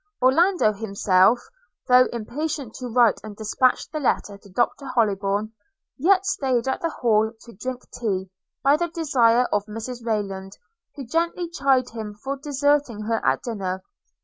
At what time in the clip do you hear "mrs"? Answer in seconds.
9.67-10.03